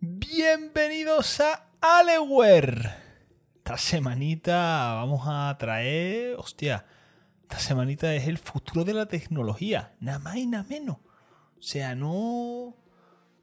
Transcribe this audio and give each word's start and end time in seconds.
Bienvenidos 0.00 1.40
a 1.40 1.66
Aleware. 1.78 2.90
Esta 3.56 3.76
semanita 3.76 4.94
vamos 4.94 5.20
a 5.26 5.54
traer, 5.58 6.36
hostia, 6.38 6.86
esta 7.42 7.58
semanita 7.58 8.14
es 8.14 8.26
el 8.28 8.38
futuro 8.38 8.84
de 8.84 8.94
la 8.94 9.04
tecnología, 9.04 9.94
nada 10.00 10.20
más 10.20 10.36
y 10.36 10.46
nada 10.46 10.64
menos. 10.70 10.96
O 11.58 11.62
sea, 11.62 11.94
no... 11.94 12.74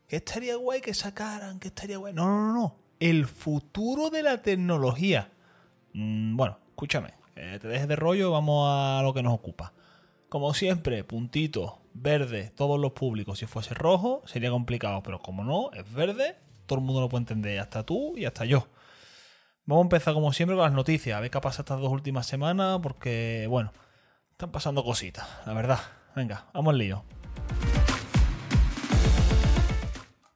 Que 0.07 0.15
estaría 0.15 0.55
guay 0.55 0.81
que 0.81 0.95
sacaran, 0.95 1.59
que 1.59 1.67
estaría 1.67 1.97
guay. 1.97 2.15
No, 2.15 2.25
no, 2.25 2.47
no, 2.47 2.54
no. 2.54 2.79
El 2.99 3.27
futuro 3.27 4.09
de 4.09 4.23
la 4.23 4.41
tecnología. 4.41 5.31
Mm, 5.93 6.35
bueno, 6.35 6.57
escúchame, 6.69 7.13
te 7.35 7.67
dejes 7.67 7.88
de 7.88 7.97
rollo, 7.97 8.31
vamos 8.31 8.67
a 8.67 9.04
lo 9.04 9.13
que 9.13 9.21
nos 9.21 9.35
ocupa. 9.35 9.73
Como 10.27 10.55
siempre, 10.55 11.04
puntito, 11.04 11.81
verde, 12.02 12.52
todos 12.55 12.79
los 12.79 12.91
públicos. 12.93 13.39
Si 13.39 13.45
fuese 13.45 13.73
rojo, 13.73 14.21
sería 14.25 14.50
complicado, 14.50 15.04
pero 15.04 15.19
como 15.19 15.43
no, 15.43 15.71
es 15.74 15.92
verde, 15.93 16.36
todo 16.65 16.79
el 16.79 16.86
mundo 16.86 17.01
lo 17.01 17.10
puede 17.10 17.24
entender, 17.24 17.60
hasta 17.60 17.83
tú 17.83 18.18
y 18.18 18.25
hasta 18.25 18.46
yo. 18.46 18.68
Vamos 19.65 19.83
a 19.83 19.86
empezar 19.86 20.14
como 20.14 20.32
siempre 20.32 20.55
con 20.55 20.64
las 20.64 20.74
noticias, 20.74 21.18
a 21.18 21.19
ver 21.19 21.29
qué 21.29 21.38
ha 21.38 21.41
pasado 21.41 21.64
estas 21.64 21.79
dos 21.82 21.91
últimas 21.91 22.25
semanas, 22.25 22.79
porque, 22.82 23.47
bueno, 23.50 23.74
están 24.32 24.52
pasando 24.52 24.83
cositas, 24.83 25.28
la 25.46 25.54
verdad. 25.54 25.79
Venga, 26.15 26.46
vamos 26.54 26.71
al 26.71 26.78
lío. 26.78 27.04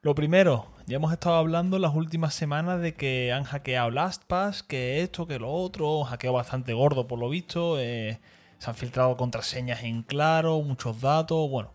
Lo 0.02 0.16
primero, 0.16 0.68
ya 0.88 0.96
hemos 0.96 1.14
estado 1.14 1.36
hablando 1.36 1.78
las 1.78 1.94
últimas 1.94 2.34
semanas 2.34 2.82
de 2.82 2.96
que 2.96 3.32
han 3.32 3.44
hackeado 3.44 3.92
LastPass, 3.92 4.64
que 4.64 5.02
esto, 5.02 5.28
que 5.28 5.40
lo 5.40 5.52
otro, 5.52 6.04
hackeo 6.04 6.34
bastante 6.34 6.74
gordo 6.74 7.08
por 7.08 7.20
lo 7.20 7.30
visto, 7.30 7.80
eh, 7.80 8.20
se 8.62 8.70
han 8.70 8.76
filtrado 8.76 9.18
contraseñas 9.18 9.82
en 9.82 10.04
claro, 10.04 10.62
muchos 10.62 11.02
datos, 11.02 11.50
bueno, 11.50 11.72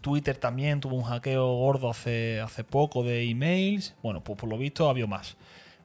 Twitter 0.00 0.36
también 0.36 0.80
tuvo 0.80 0.96
un 0.96 1.04
hackeo 1.04 1.46
gordo 1.46 1.88
hace, 1.90 2.40
hace 2.40 2.64
poco 2.64 3.04
de 3.04 3.22
emails, 3.30 3.94
bueno, 4.02 4.24
pues 4.24 4.36
por 4.36 4.48
lo 4.48 4.58
visto 4.58 4.88
ha 4.88 4.90
habido 4.90 5.06
más. 5.06 5.36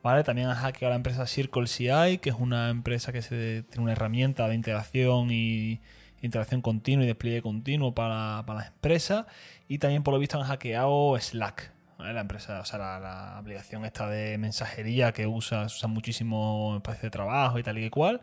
¿Vale? 0.02 0.24
También 0.24 0.48
han 0.48 0.56
hackeado 0.56 0.90
la 0.90 0.96
empresa 0.96 1.28
Circle 1.28 1.68
CI, 1.68 2.18
que 2.20 2.32
es 2.32 2.36
una 2.40 2.70
empresa 2.70 3.12
que 3.12 3.22
tiene 3.22 3.66
una 3.78 3.92
herramienta 3.92 4.48
de 4.48 4.56
integración 4.56 5.30
y 5.30 5.82
integración 6.24 6.62
continua 6.64 7.04
y 7.04 7.08
despliegue 7.08 7.44
continuo 7.44 7.94
para, 7.94 8.42
para 8.48 8.62
las 8.62 8.70
empresas. 8.70 9.28
Y 9.68 9.78
también 9.78 10.02
por 10.02 10.16
lo 10.16 10.20
visto 10.20 10.40
han 10.40 10.48
hackeado 10.48 11.16
Slack, 11.20 11.72
la 12.00 12.22
empresa, 12.22 12.60
o 12.60 12.66
sea, 12.66 12.80
la, 12.80 13.38
aplicación 13.38 13.86
esta 13.86 14.10
de 14.10 14.40
mensajería 14.40 15.12
que 15.12 15.28
usa, 15.28 15.66
usa 15.66 15.88
muchísimo 15.88 16.72
en 16.72 16.78
espacios 16.78 17.04
de 17.04 17.10
trabajo 17.12 17.60
y 17.60 17.64
tal 17.64 17.78
y 17.78 17.90
cual. 17.92 18.22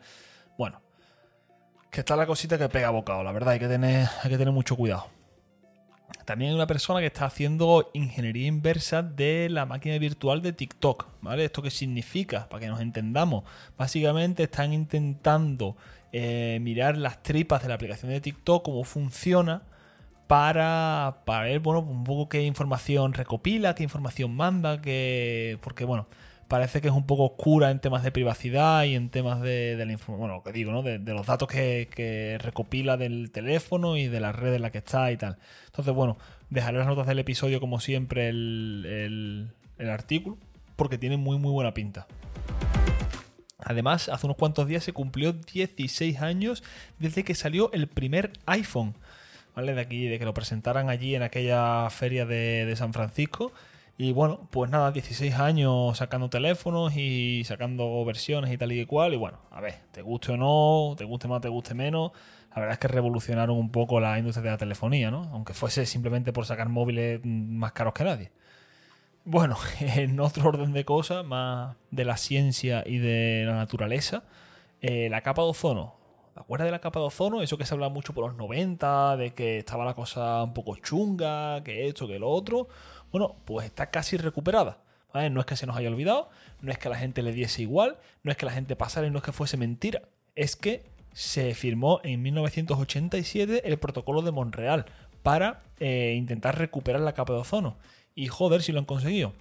Bueno, 0.59 0.81
que 1.97 2.00
está 2.00 2.14
la 2.14 2.27
cosita 2.27 2.58
que 2.58 2.69
pega 2.69 2.91
bocado, 2.91 3.25
la 3.25 3.33
verdad, 3.33 3.55
hay 3.55 3.58
que 3.58 3.69
tener, 3.69 4.06
hay 4.22 4.28
que 4.28 4.36
tener 4.36 4.52
mucho 4.52 4.77
cuidado. 4.77 5.06
También 6.27 6.50
hay 6.50 6.55
una 6.55 6.66
persona 6.66 7.00
que 7.00 7.06
está 7.06 7.25
haciendo 7.25 7.91
ingeniería 7.94 8.48
inversa 8.48 9.00
de 9.00 9.48
la 9.48 9.64
máquina 9.64 9.97
virtual 9.97 10.42
de 10.42 10.52
TikTok, 10.52 11.06
¿vale? 11.22 11.47
¿Esto 11.47 11.62
qué 11.62 11.70
significa? 11.70 12.50
Para 12.50 12.61
que 12.61 12.67
nos 12.67 12.83
entendamos. 12.83 13.44
Básicamente 13.78 14.42
están 14.42 14.74
intentando 14.74 15.78
eh, 16.12 16.58
mirar 16.61 16.98
las 16.98 17.22
tripas 17.22 17.62
de 17.62 17.69
la 17.69 17.77
aplicación 17.77 18.11
de 18.11 18.20
TikTok, 18.20 18.62
cómo 18.62 18.84
funciona, 18.84 19.62
para, 20.27 21.22
para 21.24 21.44
ver, 21.44 21.61
bueno, 21.61 21.80
un 21.80 22.05
poco 22.05 22.28
qué 22.28 22.42
información 22.42 23.14
recopila, 23.14 23.74
qué 23.74 23.84
información 23.84 24.36
manda, 24.36 24.83
que, 24.83 25.58
porque, 25.62 25.86
bueno, 25.86 26.08
parece 26.48 26.80
que 26.80 26.89
es 26.89 26.94
un 26.94 27.06
poco 27.06 27.25
oscura 27.25 27.70
en 27.70 27.80
temas 27.80 28.02
de 28.02 28.12
privacidad 28.12 28.84
y 28.84 28.94
en 28.94 29.11
temas 29.11 29.41
de, 29.41 29.77
la 29.77 30.16
bueno, 30.16 30.42
que 30.42 30.52
digo, 30.52 30.72
¿no? 30.72 30.83
De, 30.83 30.98
los 30.98 31.27
datos 31.27 31.48
que, 31.48 32.39
recopila 32.42 32.97
del 32.97 33.30
teléfono 33.30 33.97
y 33.97 34.08
de 34.08 34.20
la 34.20 34.33
red 34.33 34.55
en 34.55 34.62
la 34.62 34.70
que 34.70 34.78
está 34.78 35.11
y 35.12 35.17
tal. 35.17 35.39
Entonces, 35.67 35.94
bueno, 35.94 36.19
dejaré 36.50 36.78
las 36.78 36.86
notas 36.86 37.06
del 37.06 37.19
episodio 37.19 37.61
como 37.61 37.80
siempre 37.80 38.28
el, 38.28 39.50
artículo, 39.78 40.39
porque 40.77 40.98
tiene 40.98 41.17
muy, 41.17 41.39
muy 41.39 41.52
buena 41.52 41.74
pinta. 41.74 42.06
Además, 43.58 44.08
hace 44.08 44.27
unos 44.27 44.36
cuantos 44.36 44.68
días 44.68 44.85
se 44.85 44.92
cumplió 44.92 45.33
16 45.33 46.20
años 46.20 46.62
desde 46.98 47.24
que 47.24 47.35
salió 47.35 47.73
el 47.73 47.89
primer 47.89 48.33
iPhone. 48.46 48.95
De 49.56 49.80
aquí, 49.80 50.06
de 50.06 50.18
que 50.18 50.27
lo 50.27 50.35
presentaran 50.35 50.90
allí 50.90 51.14
en 51.14 51.23
aquella 51.23 51.89
feria 51.89 52.27
de, 52.27 52.74
San 52.77 52.92
Francisco. 52.92 53.52
Y 53.98 54.12
bueno, 54.12 54.46
pues 54.51 54.70
nada, 54.70 54.92
16 54.92 55.34
años 55.36 55.96
sacando 55.96 56.29
teléfonos 56.29 56.95
y 56.96 57.45
sacando 57.45 58.05
versiones 58.05 58.52
y 58.52 58.58
tal 58.58 58.73
y 58.73 58.84
cual. 58.84 59.14
Y 59.14 59.17
bueno, 59.17 59.39
a 59.51 59.61
ver, 59.61 59.77
te 59.90 60.02
guste 60.02 60.33
o 60.33 60.36
no, 60.36 60.95
te 60.96 61.05
guste 61.05 61.29
más, 61.29 61.40
te 61.40 61.48
guste 61.48 61.74
menos. 61.74 62.12
La 62.55 62.61
verdad 62.61 62.74
es 62.74 62.79
que 62.79 62.89
revolucionaron 62.89 63.56
un 63.56 63.70
poco 63.70 63.98
la 64.01 64.18
industria 64.18 64.45
de 64.45 64.51
la 64.51 64.58
telefonía, 64.58 65.11
¿no? 65.11 65.24
Aunque 65.33 65.55
fuese 65.55 65.86
simplemente 65.86 66.33
por 66.33 66.45
sacar 66.45 66.68
móviles 66.68 67.20
más 67.24 67.73
caros 67.73 67.95
que 67.95 68.05
nadie. 68.05 68.33
Bueno, 69.24 69.56
en 69.80 70.20
otro 70.20 70.48
orden 70.48 70.73
de 70.73 70.85
cosas, 70.85 71.24
más 71.24 71.77
de 71.90 72.05
la 72.05 72.18
ciencia 72.18 72.83
y 72.86 72.98
de 72.98 73.45
la 73.46 73.55
naturaleza, 73.55 74.24
eh, 74.83 75.08
la 75.11 75.23
capa 75.23 75.42
de 75.42 75.48
ozono 75.48 75.96
¿Te 76.36 76.42
acuerdas 76.42 76.67
de 76.67 76.73
la 76.73 76.80
capa 76.80 77.01
de 77.01 77.06
ozono? 77.06 77.40
Eso 77.40 77.56
que 77.56 77.64
se 77.64 77.73
habla 77.73 77.89
mucho 77.89 78.12
por 78.12 78.27
los 78.27 78.36
90, 78.36 79.17
de 79.17 79.33
que 79.33 79.56
estaba 79.56 79.86
la 79.86 79.95
cosa 79.95 80.42
un 80.42 80.52
poco 80.52 80.77
chunga, 80.77 81.64
que 81.64 81.89
esto, 81.89 82.06
que 82.06 82.18
lo 82.18 82.29
otro. 82.29 82.68
Bueno, 83.11 83.36
pues 83.44 83.67
está 83.67 83.90
casi 83.90 84.17
recuperada. 84.17 84.78
No 85.30 85.40
es 85.40 85.46
que 85.46 85.56
se 85.56 85.67
nos 85.67 85.77
haya 85.77 85.89
olvidado, 85.89 86.28
no 86.61 86.70
es 86.70 86.78
que 86.78 86.90
la 86.90 86.96
gente 86.96 87.22
le 87.22 87.33
diese 87.33 87.62
igual, 87.62 87.96
no 88.22 88.30
es 88.30 88.36
que 88.36 88.44
la 88.44 88.52
gente 88.52 88.77
pasara 88.77 89.06
y 89.06 89.11
no 89.11 89.18
es 89.18 89.24
que 89.24 89.33
fuese 89.33 89.56
mentira. 89.56 90.02
Es 90.34 90.56
que 90.56 90.84
se 91.14 91.55
firmó 91.55 92.00
en 92.05 92.20
1987 92.20 93.62
el 93.67 93.78
protocolo 93.78 94.20
de 94.20 94.33
Montreal 94.33 94.84
para 95.22 95.62
eh, 95.80 96.14
intentar 96.17 96.58
recuperar 96.58 97.00
la 97.00 97.14
capa 97.14 97.33
de 97.33 97.39
ozono. 97.39 97.78
Y 98.14 98.27
joder, 98.27 98.62
si 98.62 98.72
lo 98.72 98.78
han 98.78 98.84
conseguido. 98.84 99.33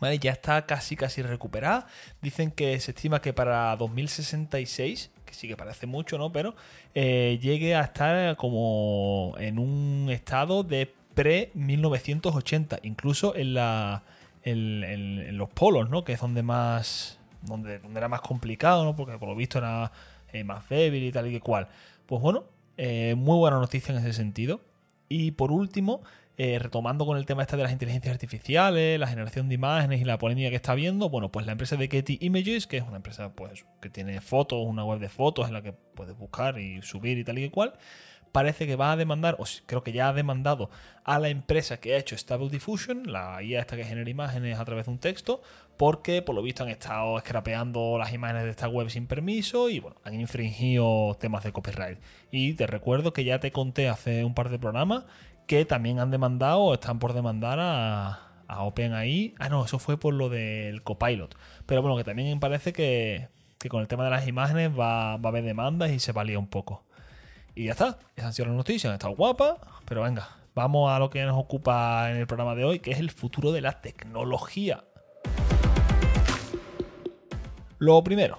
¿Vale? 0.00 0.18
Ya 0.18 0.32
está 0.32 0.66
casi 0.66 0.96
casi 0.96 1.22
recuperada. 1.22 1.86
Dicen 2.20 2.50
que 2.50 2.78
se 2.80 2.90
estima 2.90 3.20
que 3.22 3.32
para 3.32 3.74
2066 3.76 5.12
que 5.24 5.34
sí 5.34 5.46
que 5.46 5.56
parece 5.56 5.86
mucho, 5.86 6.18
¿no? 6.18 6.32
Pero 6.32 6.54
eh, 6.94 7.38
llegue 7.40 7.74
a 7.76 7.82
estar 7.82 8.36
como 8.36 9.34
en 9.38 9.58
un 9.58 10.08
estado 10.10 10.62
de 10.62 10.94
pre-1980, 11.18 12.78
incluso 12.84 13.34
en, 13.34 13.54
la, 13.54 14.04
en, 14.44 15.36
los 15.36 15.48
polos, 15.50 15.90
¿no? 15.90 16.04
Que 16.04 16.12
es 16.12 16.20
donde 16.20 16.44
más, 16.44 17.18
donde, 17.42 17.80
donde 17.80 17.98
era 17.98 18.08
más 18.08 18.20
complicado, 18.20 18.84
¿no? 18.84 18.94
Porque 18.94 19.18
por 19.18 19.28
lo 19.28 19.34
visto 19.34 19.58
era 19.58 19.90
eh, 20.32 20.44
más 20.44 20.68
débil 20.68 21.02
y 21.02 21.10
tal 21.10 21.26
y 21.26 21.32
que 21.32 21.40
cual. 21.40 21.66
Pues 22.06 22.22
bueno, 22.22 22.44
eh, 22.76 23.16
muy 23.16 23.36
buena 23.36 23.58
noticia 23.58 23.92
en 23.92 23.98
ese 23.98 24.12
sentido. 24.12 24.60
Y 25.08 25.32
por 25.32 25.50
último, 25.50 26.02
eh, 26.36 26.60
retomando 26.60 27.04
con 27.04 27.18
el 27.18 27.26
tema 27.26 27.42
este 27.42 27.56
de 27.56 27.64
las 27.64 27.72
inteligencias 27.72 28.12
artificiales, 28.12 29.00
la 29.00 29.08
generación 29.08 29.48
de 29.48 29.56
imágenes 29.56 30.00
y 30.00 30.04
la 30.04 30.18
polémica 30.18 30.50
que 30.50 30.56
está 30.56 30.76
viendo, 30.76 31.08
bueno, 31.08 31.32
pues 31.32 31.46
la 31.46 31.52
empresa 31.52 31.74
de 31.74 31.88
Getty 31.88 32.18
Images, 32.20 32.68
que 32.68 32.76
es 32.76 32.84
una 32.84 32.98
empresa 32.98 33.32
pues, 33.32 33.64
que 33.82 33.90
tiene 33.90 34.20
fotos, 34.20 34.64
una 34.64 34.84
web 34.84 35.00
de 35.00 35.08
fotos 35.08 35.48
en 35.48 35.54
la 35.54 35.62
que 35.62 35.72
puedes 35.72 36.16
buscar 36.16 36.60
y 36.60 36.80
subir 36.82 37.18
y 37.18 37.24
tal 37.24 37.40
y 37.40 37.50
cual, 37.50 37.74
parece 38.32 38.66
que 38.66 38.76
va 38.76 38.92
a 38.92 38.96
demandar, 38.96 39.36
o 39.38 39.44
creo 39.66 39.82
que 39.82 39.92
ya 39.92 40.08
ha 40.08 40.12
demandado 40.12 40.70
a 41.04 41.18
la 41.18 41.28
empresa 41.28 41.80
que 41.80 41.94
ha 41.94 41.98
hecho 41.98 42.16
Stable 42.16 42.50
Diffusion, 42.50 43.10
la 43.10 43.42
IA 43.42 43.60
esta 43.60 43.76
que 43.76 43.84
genera 43.84 44.10
imágenes 44.10 44.58
a 44.58 44.64
través 44.64 44.86
de 44.86 44.92
un 44.92 44.98
texto, 44.98 45.42
porque 45.76 46.22
por 46.22 46.34
lo 46.34 46.42
visto 46.42 46.64
han 46.64 46.68
estado 46.68 47.18
scrapeando 47.20 47.96
las 47.98 48.12
imágenes 48.12 48.44
de 48.44 48.50
esta 48.50 48.68
web 48.68 48.90
sin 48.90 49.06
permiso 49.06 49.70
y 49.70 49.80
bueno, 49.80 49.96
han 50.04 50.20
infringido 50.20 51.16
temas 51.20 51.44
de 51.44 51.52
copyright. 51.52 51.98
Y 52.30 52.54
te 52.54 52.66
recuerdo 52.66 53.12
que 53.12 53.24
ya 53.24 53.38
te 53.40 53.52
conté 53.52 53.88
hace 53.88 54.24
un 54.24 54.34
par 54.34 54.50
de 54.50 54.58
programas 54.58 55.04
que 55.46 55.64
también 55.64 55.98
han 55.98 56.10
demandado 56.10 56.60
o 56.60 56.74
están 56.74 56.98
por 56.98 57.14
demandar 57.14 57.58
a, 57.60 58.24
OpenAI. 58.48 59.34
Ah, 59.38 59.48
no, 59.48 59.64
eso 59.64 59.78
fue 59.78 59.98
por 59.98 60.14
lo 60.14 60.28
del 60.28 60.82
Copilot. 60.82 61.36
Pero 61.66 61.82
bueno, 61.82 61.96
que 61.96 62.04
también 62.04 62.38
parece 62.40 62.72
que, 62.72 63.28
con 63.68 63.80
el 63.80 63.88
tema 63.88 64.04
de 64.04 64.10
las 64.10 64.28
imágenes 64.28 64.70
va, 64.70 65.16
va, 65.16 65.28
a 65.28 65.32
haber 65.32 65.44
demandas 65.44 65.90
y 65.90 65.98
se 65.98 66.12
valía 66.12 66.38
un 66.38 66.48
poco. 66.48 66.84
Y 67.58 67.64
ya 67.64 67.72
está, 67.72 67.98
esas 68.14 68.26
han 68.26 68.32
sido 68.34 68.46
las 68.46 68.56
noticias, 68.56 68.88
han 68.88 68.94
estado 68.94 69.16
guapas, 69.16 69.56
pero 69.84 70.02
venga, 70.04 70.28
vamos 70.54 70.92
a 70.92 71.00
lo 71.00 71.10
que 71.10 71.24
nos 71.24 71.36
ocupa 71.36 72.08
en 72.08 72.18
el 72.18 72.28
programa 72.28 72.54
de 72.54 72.62
hoy, 72.62 72.78
que 72.78 72.92
es 72.92 73.00
el 73.00 73.10
futuro 73.10 73.50
de 73.50 73.60
la 73.60 73.80
tecnología. 73.80 74.84
Lo 77.78 78.04
primero, 78.04 78.38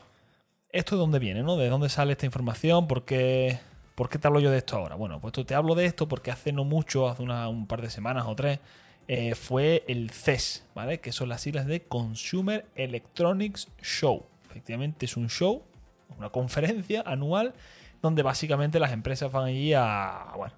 ¿esto 0.72 0.96
de 0.96 1.02
dónde 1.02 1.20
viene? 1.20 1.44
¿no? 1.44 1.58
¿De 1.58 1.68
dónde 1.68 1.90
sale 1.90 2.14
esta 2.14 2.26
información? 2.26 2.88
¿Por 2.88 3.04
qué, 3.04 3.60
¿Por 3.96 4.08
qué 4.08 4.20
te 4.20 4.28
hablo 4.28 4.40
yo 4.40 4.52
de 4.52 4.60
esto 4.60 4.78
ahora? 4.78 4.96
Bueno, 4.96 5.20
pues 5.20 5.34
te 5.46 5.54
hablo 5.54 5.76
de 5.76 5.84
esto 5.84 6.08
porque 6.08 6.32
hace 6.32 6.54
no 6.54 6.64
mucho, 6.64 7.10
hace 7.10 7.22
un 7.22 7.68
par 7.68 7.82
de 7.82 7.90
semanas 7.90 8.24
o 8.26 8.38
tres, 8.38 8.62
eh, 9.10 9.36
fue 9.36 9.84
el 9.90 10.12
CES, 10.12 10.66
¿vale? 10.74 11.02
Que 11.02 11.12
son 11.12 11.28
las 11.28 11.42
siglas 11.42 11.66
de 11.66 11.84
Consumer 11.84 12.66
Electronics 12.74 13.68
Show. 13.82 14.26
Efectivamente 14.50 15.08
es 15.08 15.18
un 15.18 15.28
show, 15.28 15.64
una 16.18 16.30
conferencia 16.30 17.04
anual 17.06 17.54
donde 18.01 18.24
básicamente 18.24 18.80
las 18.80 18.92
empresas 18.92 19.31
van 19.31 19.46
allí 19.46 19.74
a, 19.74 20.34
bueno, 20.36 20.54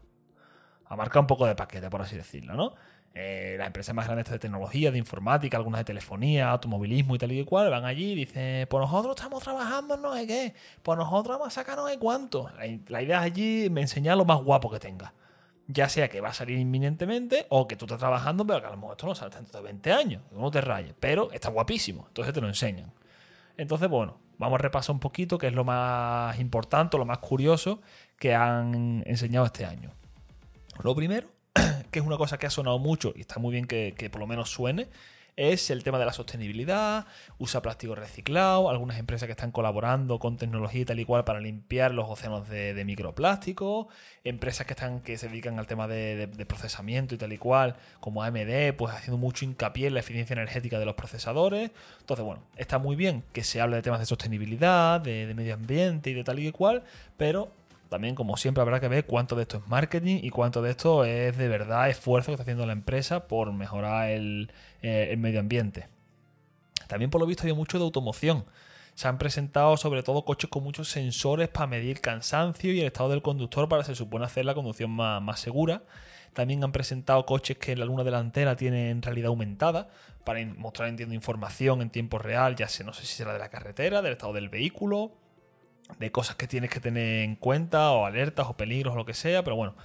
a 0.86 0.96
marcar 0.96 1.22
un 1.22 1.28
poco 1.28 1.46
de 1.46 1.56
paquete, 1.56 1.90
por 1.90 2.02
así 2.02 2.16
decirlo, 2.16 2.54
¿no? 2.56 2.74
eh, 3.14 3.56
las 3.58 3.68
empresas 3.68 3.94
más 3.94 4.06
grandes 4.06 4.30
de 4.30 4.40
tecnología, 4.40 4.92
de 4.92 4.98
informática, 4.98 5.58
algunas 5.58 5.82
de 5.82 5.86
telefonía, 5.86 6.50
automovilismo 6.50 7.16
y 7.16 7.18
tal 7.18 7.32
y 7.32 7.44
cual, 7.44 7.70
van 7.70 7.86
allí 7.86 8.14
y 8.14 8.16
dicen, 8.16 8.68
pues 8.70 8.82
nosotros 8.82 9.16
estamos 9.18 9.44
trabajando 9.44 9.96
en 9.96 10.02
no 10.02 10.14
sé 10.16 10.28
qué, 10.28 10.54
pues 10.82 10.98
nosotros 10.98 11.38
vamos 11.38 11.48
a 11.48 11.52
sacar 11.52 11.78
no 11.78 11.88
sé 11.88 12.00
cuánto. 12.00 12.50
La, 12.88 13.02
idea 13.02 13.20
es 13.20 13.24
allí 13.24 13.70
me 13.70 13.82
enseñar 13.82 14.18
lo 14.18 14.26
más 14.26 14.42
guapo 14.42 14.70
que 14.72 14.80
tenga. 14.80 15.14
Ya 15.68 15.88
sea 15.90 16.10
que 16.10 16.22
va 16.22 16.30
a 16.30 16.34
salir 16.34 16.58
inminentemente 16.58 17.46
o 17.50 17.68
que 17.68 17.76
tú 17.76 17.86
estás 17.86 18.00
trabajando, 18.00 18.46
pero 18.46 18.62
que 18.62 18.68
a 18.68 18.72
lo 18.72 18.78
mejor 18.78 18.92
esto 18.92 19.08
no 19.08 19.16
sale 19.16 19.34
dentro 19.34 19.60
de 19.60 19.66
20 19.66 19.94
años, 19.94 20.24
no 20.32 20.52
te 20.52 20.60
rayes, 20.62 20.94
pero 21.00 21.32
está 21.32 21.50
guapísimo, 21.50 22.06
entonces 22.08 22.34
te 22.34 22.42
lo 22.42 22.48
enseñan. 22.48 22.92
Entonces, 23.58 23.90
bueno, 23.90 24.18
vamos 24.42 24.60
a 24.60 24.64
repasar 24.64 24.94
un 24.96 25.00
poquito 25.00 25.38
qué 25.38 25.48
es 25.48 25.54
lo 25.54 25.64
más 25.64 26.40
importante, 26.40 26.98
lo 26.98 27.06
más 27.06 27.20
curioso 27.20 27.80
que 28.18 28.34
han 28.34 29.04
enseñado 29.06 29.46
este 29.46 29.66
año. 29.66 29.92
Lo 30.84 30.96
primero, 30.96 31.28
que 31.92 32.00
es 32.00 32.06
una 32.06 32.18
cosa 32.18 32.40
que 32.40 32.48
ha 32.48 32.50
sonado 32.50 32.80
mucho 32.80 33.14
y 33.16 33.22
está 33.22 33.40
muy 33.40 33.52
bien 33.52 33.66
que, 33.66 33.94
que 33.96 34.10
por 34.10 34.20
lo 34.20 34.26
menos 34.26 34.50
suene, 34.50 34.90
es 35.36 35.70
el 35.70 35.84
tema 35.84 35.98
de 36.00 36.06
la 36.06 36.14
sostenibilidad, 36.14 37.06
usa 37.38 37.62
plástico 37.62 37.96
reciclado, 37.96 38.70
algunas 38.70 39.00
empresas 39.00 39.28
que 39.28 39.32
están 39.32 39.52
colaborando 39.52 40.20
con 40.20 40.38
tecnología 40.38 40.82
y 40.82 40.86
tal 40.86 41.00
y 41.00 41.06
cual 41.06 41.24
para 41.24 41.40
limpiar 41.40 41.94
los 41.94 42.10
océanos 42.10 42.50
de, 42.50 42.84
microplástico, 42.86 43.88
empresas 44.24 44.66
que 44.68 44.74
están 44.74 45.02
que 45.02 45.18
se 45.18 45.30
dedican 45.30 45.58
al 45.60 45.68
tema 45.68 45.88
de, 45.88 46.28
procesamiento 46.48 47.16
y 47.16 47.18
tal 47.18 47.34
y 47.34 47.38
cual, 47.38 47.76
como 48.00 48.24
AMD, 48.24 48.74
pues 48.78 48.94
haciendo 48.94 49.18
mucho 49.18 49.46
hincapié 49.46 49.88
en 49.88 49.94
la 49.94 50.02
eficiencia 50.02 50.34
energética 50.34 50.80
de 50.80 50.86
los 50.86 50.96
procesadores. 50.96 51.72
Entonces, 52.00 52.26
bueno, 52.26 52.44
está 52.58 52.78
muy 52.78 52.96
bien 52.96 53.24
que 53.34 53.44
se 53.44 53.62
hable 53.62 53.78
de 53.78 53.82
temas 53.82 54.00
de 54.00 54.06
sostenibilidad, 54.06 55.00
de, 55.00 55.34
medio 55.34 55.54
ambiente 55.54 56.10
y 56.10 56.14
de 56.14 56.24
tal 56.24 56.40
y 56.40 56.52
cual, 56.52 56.84
pero 57.18 57.52
también, 57.92 58.16
como 58.16 58.38
siempre, 58.38 58.62
habrá 58.62 58.80
que 58.80 58.88
ver 58.88 59.06
cuánto 59.06 59.36
de 59.36 59.42
esto 59.42 59.58
es 59.58 59.68
marketing 59.68 60.22
y 60.24 60.30
cuánto 60.30 60.62
de 60.62 60.72
esto 60.72 61.04
es 61.04 61.38
de 61.38 61.50
verdad 61.50 61.90
esfuerzo 61.90 62.28
que 62.28 62.36
está 62.36 62.44
haciendo 62.44 62.66
la 62.66 62.72
empresa 62.72 63.28
por 63.28 63.52
mejorar 63.52 64.12
el, 64.12 64.50
eh, 64.82 65.14
medio 65.18 65.42
ambiente. 65.42 65.90
También, 66.88 67.12
por 67.12 67.20
lo 67.20 67.28
visto, 67.28 67.46
hay 67.46 67.52
mucho 67.52 67.80
de 67.80 67.84
automoción. 67.84 68.46
Se 68.96 69.10
han 69.10 69.18
presentado 69.18 69.76
sobre 69.76 70.04
todo 70.04 70.24
coches 70.24 70.50
con 70.50 70.64
muchos 70.64 70.88
sensores 70.88 71.50
para 71.50 71.68
medir 71.68 72.00
cansancio 72.00 72.72
y 72.72 72.80
el 72.80 72.86
estado 72.86 73.10
del 73.10 73.22
conductor 73.22 73.68
para 73.68 73.84
se 73.84 73.94
supone 73.94 74.24
hacer 74.24 74.46
la 74.46 74.54
conducción 74.54 74.90
más, 74.92 75.42
segura. 75.42 75.84
También 76.32 76.64
han 76.64 76.72
presentado 76.72 77.26
coches 77.26 77.58
que 77.58 77.76
la 77.76 77.84
luna 77.84 78.06
delantera 78.06 78.56
tiene 78.56 78.90
en 78.90 79.02
realidad 79.02 79.28
aumentada 79.28 79.90
para 80.24 80.40
mostrar 80.46 80.88
entiendo 80.88 81.14
información 81.14 81.82
en 81.82 81.90
tiempo 81.90 82.20
real, 82.20 82.56
ya 82.56 82.70
sé, 82.70 82.86
no 82.86 82.94
sé 82.94 83.06
si 83.06 83.16
será 83.16 83.34
de 83.34 83.40
la 83.40 83.50
carretera, 83.50 84.02
del 84.02 84.14
estado 84.14 84.32
del 84.32 84.48
vehículo, 84.48 85.12
de 86.00 86.12
cosas 86.12 86.36
que 86.36 86.48
tienes 86.48 86.70
que 86.70 86.80
tener 86.80 87.24
en 87.24 87.36
cuenta, 87.36 87.92
o 87.92 88.06
alertas, 88.06 88.48
o 88.48 88.54
peligros, 88.54 88.94
o 88.94 88.98
lo 88.98 89.06
que 89.06 89.14
sea, 89.14 89.44
pero 89.44 89.56
bueno, 89.56 89.76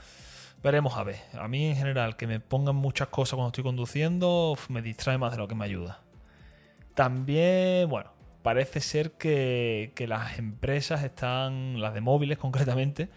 veremos 0.63 0.97
a 0.97 1.05
ver. 1.05 1.17
A 1.39 1.49
mí 1.49 1.67
en 1.67 1.77
general, 1.77 2.17
que 2.17 2.27
me 2.27 2.41
pongan 2.41 2.77
muchas 2.77 3.09
cosas 3.09 3.35
cuando 3.35 3.49
estoy 3.49 3.65
conduciendo, 3.65 4.57
me 4.69 4.83
distrae 4.83 5.19
más 5.19 5.33
de 5.33 5.39
lo 5.39 5.49
que 5.49 5.55
me 5.55 5.65
ayuda. 5.65 6.01
También, 6.95 7.89
bueno, 7.89 8.11
parece 8.43 8.81
ser 8.81 9.13
que, 9.13 9.93
las 10.09 10.39
empresas 10.39 11.03
están, 11.05 11.81
las 11.81 11.95
de 11.95 12.01
móviles 12.01 12.39
concretamente, 12.47 13.09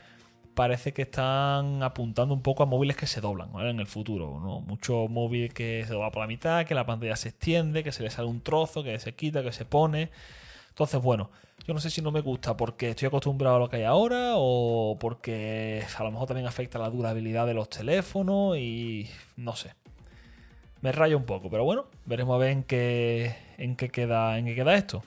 parece 0.56 0.92
que 0.92 1.04
están 1.04 1.84
apuntando 1.84 2.34
un 2.34 2.42
poco 2.42 2.64
a 2.64 2.66
móviles 2.66 2.98
que 2.98 3.08
se 3.08 3.22
doblan 3.22 3.50
en 3.62 3.80
el 3.80 3.88
futuro. 3.88 4.40
¿no? 4.42 4.60
Mucho 4.62 5.08
móvil 5.08 5.54
que 5.54 5.86
se 5.88 5.94
dobla 5.94 6.12
por 6.12 6.22
la 6.22 6.28
mitad, 6.28 6.66
que 6.66 6.76
la 6.76 6.86
pantalla 6.86 7.16
se 7.16 7.30
extiende, 7.30 7.84
que 7.84 7.92
se 7.92 8.04
le 8.04 8.10
sale 8.10 8.28
un 8.28 8.42
trozo, 8.42 8.84
que 8.84 9.00
se 9.00 9.16
quita, 9.16 9.42
que 9.42 9.54
se 9.54 9.66
pone. 9.66 10.10
Entonces, 10.70 11.02
bueno, 11.02 11.30
yo 11.70 11.76
no 11.76 11.80
sé 11.80 11.92
si 11.92 12.02
no 12.02 12.10
me 12.10 12.22
gusta 12.22 12.58
porque 12.58 12.90
estoy 12.90 13.10
acostumbrado 13.10 13.58
a 13.58 13.60
lo 13.60 13.70
que 13.70 13.76
hay 13.76 13.84
ahora 13.84 14.32
o 14.38 14.98
porque 15.00 15.86
a 15.96 16.04
lo 16.04 16.10
mejor 16.10 16.28
también 16.28 16.48
afecta 16.48 16.80
la 16.80 16.90
durabilidad 16.90 17.46
de 17.46 17.54
los 17.54 17.70
teléfonos 17.70 18.58
y 18.58 19.08
no 19.38 19.56
sé. 19.56 19.76
Me 20.82 20.92
rayo 20.92 21.16
un 21.16 21.26
poco, 21.26 21.52
pero 21.52 21.66
bueno, 21.66 21.86
veremos 22.06 22.34
a 22.34 22.40
ver 22.40 22.50
en 22.50 22.64
qué, 22.64 23.36
en 23.60 23.76
qué, 23.76 23.90
queda, 23.90 24.40
en 24.40 24.46
qué 24.46 24.56
queda 24.56 24.74
esto. 24.74 25.04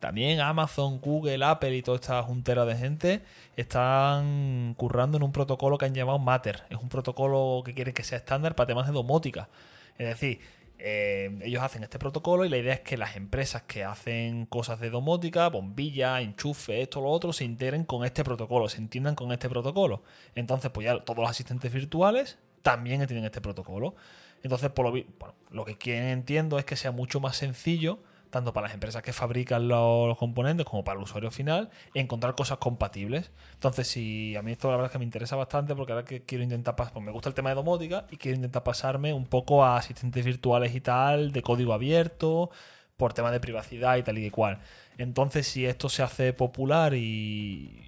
También 0.00 0.40
Amazon, 0.40 1.00
Google, 1.00 1.42
Apple 1.42 1.74
y 1.74 1.80
toda 1.80 1.94
esta 1.94 2.22
juntera 2.22 2.66
de 2.66 2.76
gente 2.76 3.22
están 3.56 4.74
currando 4.76 5.16
en 5.16 5.22
un 5.22 5.32
protocolo 5.32 5.78
que 5.78 5.86
han 5.86 5.94
llamado 5.94 6.18
Matter. 6.18 6.64
Es 6.68 6.76
un 6.76 6.90
protocolo 6.90 7.62
que 7.64 7.72
quiere 7.72 7.94
que 7.94 8.04
sea 8.04 8.18
estándar 8.18 8.54
para 8.54 8.66
temas 8.66 8.86
de 8.86 8.92
domótica. 8.92 9.48
Es 9.96 10.08
decir, 10.08 10.40
eh, 10.78 11.38
ellos 11.42 11.62
hacen 11.62 11.82
este 11.82 11.98
protocolo 11.98 12.44
y 12.44 12.48
la 12.48 12.58
idea 12.58 12.74
es 12.74 12.80
que 12.80 12.96
las 12.96 13.16
empresas 13.16 13.62
que 13.62 13.84
hacen 13.84 14.46
cosas 14.46 14.80
de 14.80 14.90
domótica, 14.90 15.48
bombilla, 15.48 16.20
enchufe, 16.20 16.82
esto, 16.82 17.00
lo 17.00 17.08
otro, 17.08 17.32
se 17.32 17.44
integren 17.44 17.84
con 17.84 18.04
este 18.04 18.24
protocolo, 18.24 18.68
se 18.68 18.78
entiendan 18.78 19.14
con 19.14 19.32
este 19.32 19.48
protocolo. 19.48 20.02
Entonces, 20.34 20.70
pues 20.70 20.86
ya 20.86 20.98
todos 21.00 21.18
los 21.18 21.30
asistentes 21.30 21.72
virtuales 21.72 22.38
también 22.62 23.06
tienen 23.06 23.24
este 23.24 23.40
protocolo. 23.40 23.94
Entonces, 24.42 24.70
por 24.70 24.84
lo, 24.84 24.90
bueno, 24.90 25.34
lo 25.50 25.64
que 25.64 25.78
quieren, 25.78 26.08
entiendo, 26.08 26.58
es 26.58 26.64
que 26.64 26.76
sea 26.76 26.90
mucho 26.90 27.20
más 27.20 27.36
sencillo 27.36 28.00
tanto 28.34 28.52
para 28.52 28.66
las 28.66 28.74
empresas 28.74 29.00
que 29.00 29.12
fabrican 29.12 29.68
los, 29.68 30.18
componentes 30.18 30.66
como 30.66 30.82
para 30.82 30.98
el 30.98 31.04
usuario 31.04 31.30
final, 31.30 31.70
encontrar 31.94 32.34
cosas 32.34 32.58
compatibles. 32.58 33.30
Entonces, 33.52 33.86
si 33.86 34.34
a 34.34 34.42
mí 34.42 34.50
esto 34.50 34.68
la 34.70 34.76
verdad 34.76 34.86
es 34.86 34.92
que 34.92 34.98
me 34.98 35.04
interesa 35.04 35.36
bastante 35.36 35.76
porque 35.76 35.92
ahora 35.92 36.04
que 36.04 36.24
quiero 36.24 36.42
intentar 36.42 36.74
pasar, 36.74 36.92
pues 36.94 37.04
me 37.04 37.12
gusta 37.12 37.28
el 37.28 37.34
tema 37.36 37.50
de 37.50 37.54
domótica 37.54 38.06
y 38.10 38.16
quiero 38.16 38.34
intentar 38.34 38.64
pasarme 38.64 39.12
un 39.12 39.26
poco 39.26 39.64
a 39.64 39.76
asistentes 39.76 40.24
virtuales 40.24 40.74
y 40.74 40.80
tal, 40.80 41.30
de 41.30 41.42
código 41.42 41.72
abierto, 41.72 42.50
por 42.96 43.12
tema 43.12 43.30
de 43.30 43.38
privacidad 43.38 43.96
y 43.98 44.02
tal 44.02 44.18
y 44.18 44.30
cual. 44.30 44.58
Entonces, 44.98 45.46
si 45.46 45.66
esto 45.66 45.88
se 45.88 46.02
hace 46.02 46.32
popular 46.32 46.94
y, 46.94 47.80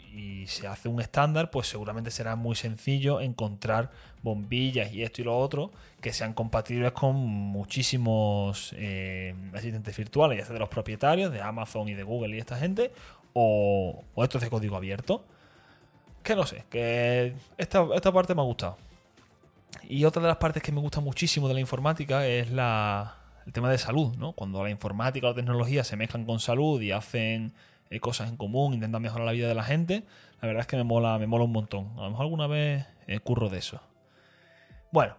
se 0.47 0.67
hace 0.69 0.89
un 0.89 1.01
estándar, 1.01 1.51
pues 1.51 1.67
seguramente 1.67 2.11
será 2.11 2.37
muy 2.37 2.55
sencillo 2.55 3.21
encontrar 3.21 3.91
bombillas 4.23 4.93
y 4.93 5.03
esto 5.03 5.21
y 5.21 5.25
lo 5.25 5.37
otro 5.37 5.73
que 6.01 6.13
sean 6.13 6.35
compatibles 6.35 6.93
con 6.93 7.17
muchísimos 7.17 8.73
eh, 8.79 9.35
asistentes 9.53 9.97
virtuales, 9.97 10.39
ya 10.39 10.45
sea 10.45 10.55
de 10.55 10.61
los 10.61 10.69
propietarios, 10.69 11.33
de 11.33 11.43
Amazon 11.43 11.89
y 11.89 11.95
de 11.95 12.05
Google 12.05 12.37
y 12.37 12.39
esta 12.39 12.57
gente, 12.57 12.93
o, 13.35 14.05
o 14.15 14.25
estos 14.25 14.41
de 14.41 14.49
código 14.49 14.77
abierto. 14.77 15.25
Que 16.23 16.35
no 16.37 16.47
sé, 16.47 16.65
que 16.71 17.35
esta, 17.59 17.87
esta 17.95 18.13
parte 18.13 18.35
me 18.35 18.41
ha 18.41 18.45
gustado. 18.45 18.79
Y 19.83 20.05
otra 20.05 20.23
de 20.23 20.29
las 20.29 20.39
partes 20.39 20.63
que 20.63 20.73
me 20.73 20.81
gusta 20.81 21.01
muchísimo 21.01 21.49
de 21.49 21.55
la 21.55 21.61
informática 21.61 22.27
es 22.27 22.51
la, 22.51 23.17
el 23.47 23.53
tema 23.53 23.71
de 23.71 23.79
salud, 23.79 24.17
¿no? 24.17 24.33
Cuando 24.33 24.63
la 24.63 24.71
informática 24.71 25.29
o 25.29 25.31
la 25.31 25.37
tecnología 25.37 25.85
se 25.85 25.97
mezclan 25.97 26.25
con 26.25 26.41
salud 26.41 26.83
y 26.83 26.91
hacen 26.91 27.55
eh, 27.91 28.01
cosas 28.01 28.29
en 28.29 28.37
común, 28.37 28.75
intentan 28.75 29.01
mejorar 29.01 29.25
la 29.25 29.33
vida 29.33 29.49
de 29.49 29.55
la 29.55 29.63
gente, 29.63 30.03
la 30.41 30.49
verdad 30.49 30.63
es 30.63 30.67
que 30.67 30.77
me 30.77 30.85
mola, 30.85 31.19
me 31.19 31.27
mola 31.27 31.45
un 31.45 31.53
montón. 31.53 31.93
A 31.97 32.03
lo 32.03 32.11
mejor 32.11 32.25
alguna 32.25 32.49
vez 32.49 32.87
eh, 33.07 33.21
curro 33.21 33.49
de 33.49 33.59
eso. 33.59 33.81
Bueno, 34.91 35.17